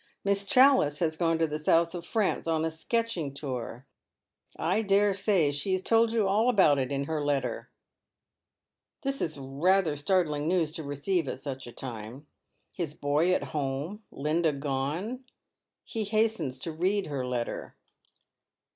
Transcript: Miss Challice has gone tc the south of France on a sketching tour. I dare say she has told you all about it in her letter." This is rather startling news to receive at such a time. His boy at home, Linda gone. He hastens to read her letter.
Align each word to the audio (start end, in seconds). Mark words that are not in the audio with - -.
Miss 0.23 0.45
Challice 0.45 0.97
has 0.97 1.15
gone 1.15 1.37
tc 1.37 1.47
the 1.47 1.59
south 1.59 1.93
of 1.93 2.07
France 2.07 2.47
on 2.47 2.65
a 2.65 2.71
sketching 2.71 3.35
tour. 3.35 3.85
I 4.57 4.81
dare 4.81 5.13
say 5.13 5.51
she 5.51 5.73
has 5.73 5.83
told 5.83 6.11
you 6.11 6.27
all 6.27 6.49
about 6.49 6.79
it 6.79 6.91
in 6.91 7.03
her 7.03 7.23
letter." 7.23 7.69
This 9.03 9.21
is 9.21 9.37
rather 9.37 9.95
startling 9.95 10.47
news 10.47 10.73
to 10.73 10.81
receive 10.83 11.27
at 11.27 11.37
such 11.37 11.67
a 11.67 11.71
time. 11.71 12.25
His 12.73 12.95
boy 12.95 13.31
at 13.31 13.43
home, 13.53 14.01
Linda 14.09 14.53
gone. 14.53 15.23
He 15.83 16.05
hastens 16.05 16.57
to 16.61 16.71
read 16.71 17.05
her 17.05 17.23
letter. 17.23 17.75